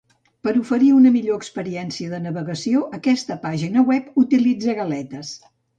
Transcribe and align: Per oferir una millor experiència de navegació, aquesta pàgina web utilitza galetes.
Per 0.45 0.53
oferir 0.61 0.87
una 0.99 1.11
millor 1.17 1.37
experiència 1.41 2.15
de 2.15 2.23
navegació, 2.25 2.83
aquesta 3.01 3.41
pàgina 3.47 3.89
web 3.95 4.21
utilitza 4.25 4.79
galetes. 4.85 5.37